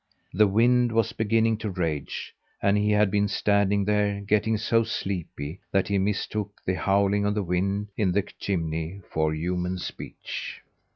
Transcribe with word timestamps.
The 0.33 0.47
wind 0.47 0.91
was 0.93 1.13
beginning 1.13 1.57
to 1.57 1.69
rage, 1.69 2.33
and 2.59 2.75
he 2.75 2.89
had 2.89 3.11
been 3.11 3.27
standing 3.27 3.85
there 3.85 4.19
getting 4.21 4.57
so 4.57 4.83
sleepy 4.83 5.59
that 5.71 5.89
he 5.89 5.99
mistook 5.99 6.59
the 6.65 6.73
howling 6.73 7.23
of 7.23 7.35
the 7.35 7.43
wind 7.43 7.89
in 7.95 8.11
the 8.11 8.23
chimney 8.23 9.01
for 9.11 9.31
human 9.35 9.77
speech. 9.77 10.61